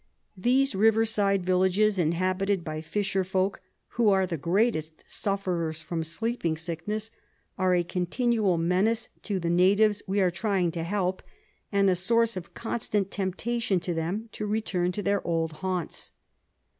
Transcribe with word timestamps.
These 0.35 0.73
river 0.73 1.05
side 1.05 1.45
villages, 1.45 1.99
inhabited 1.99 2.63
by 2.63 2.81
fisherfolk, 2.81 3.59
who 3.89 4.09
are 4.09 4.25
the 4.25 4.35
greatest 4.35 5.03
sufferers 5.05 5.83
from 5.83 6.03
sleeping 6.03 6.57
sickness, 6.57 7.11
are 7.55 7.75
a 7.75 7.83
continual 7.83 8.57
menace 8.57 9.09
to 9.21 9.39
the 9.39 9.51
natives 9.51 10.01
we 10.07 10.19
are 10.19 10.31
trying 10.31 10.71
to 10.71 10.81
help, 10.81 11.21
and 11.71 11.87
a 11.87 11.95
source 11.95 12.35
of 12.35 12.55
constant 12.55 13.11
temptation 13.11 13.79
to 13.81 13.93
them 13.93 14.27
to 14.31 14.47
return 14.47 14.91
to 14.93 15.03
their 15.03 15.21
old 15.21 15.51
haunts. 15.61 16.13